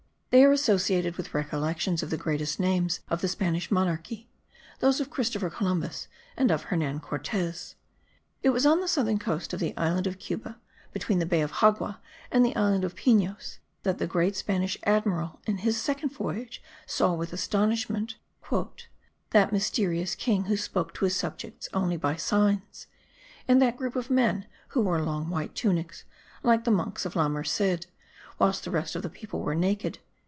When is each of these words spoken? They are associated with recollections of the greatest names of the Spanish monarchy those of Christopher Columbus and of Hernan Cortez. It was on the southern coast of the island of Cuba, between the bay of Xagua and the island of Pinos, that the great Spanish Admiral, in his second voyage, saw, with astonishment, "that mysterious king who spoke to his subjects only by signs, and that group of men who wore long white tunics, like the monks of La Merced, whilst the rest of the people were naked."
They 0.31 0.45
are 0.45 0.51
associated 0.53 1.17
with 1.17 1.33
recollections 1.33 2.01
of 2.01 2.09
the 2.09 2.15
greatest 2.15 2.57
names 2.57 3.01
of 3.09 3.19
the 3.19 3.27
Spanish 3.27 3.69
monarchy 3.69 4.29
those 4.79 5.01
of 5.01 5.09
Christopher 5.09 5.49
Columbus 5.49 6.07
and 6.37 6.49
of 6.51 6.63
Hernan 6.63 7.01
Cortez. 7.01 7.75
It 8.41 8.51
was 8.51 8.65
on 8.65 8.79
the 8.79 8.87
southern 8.87 9.19
coast 9.19 9.51
of 9.51 9.59
the 9.59 9.75
island 9.75 10.07
of 10.07 10.19
Cuba, 10.19 10.57
between 10.93 11.19
the 11.19 11.25
bay 11.25 11.41
of 11.41 11.51
Xagua 11.55 11.97
and 12.31 12.45
the 12.45 12.55
island 12.55 12.85
of 12.85 12.95
Pinos, 12.95 13.59
that 13.83 13.97
the 13.97 14.07
great 14.07 14.37
Spanish 14.37 14.77
Admiral, 14.83 15.41
in 15.45 15.57
his 15.57 15.81
second 15.81 16.13
voyage, 16.13 16.63
saw, 16.85 17.11
with 17.13 17.33
astonishment, 17.33 18.15
"that 19.31 19.51
mysterious 19.51 20.15
king 20.15 20.45
who 20.45 20.55
spoke 20.55 20.93
to 20.93 21.03
his 21.03 21.15
subjects 21.17 21.67
only 21.73 21.97
by 21.97 22.15
signs, 22.15 22.87
and 23.49 23.61
that 23.61 23.75
group 23.75 23.97
of 23.97 24.09
men 24.09 24.45
who 24.69 24.79
wore 24.79 25.01
long 25.01 25.29
white 25.29 25.55
tunics, 25.55 26.05
like 26.41 26.63
the 26.63 26.71
monks 26.71 27.05
of 27.05 27.17
La 27.17 27.27
Merced, 27.27 27.87
whilst 28.39 28.63
the 28.63 28.71
rest 28.71 28.95
of 28.95 29.01
the 29.03 29.09
people 29.09 29.41
were 29.41 29.53
naked." 29.53 29.99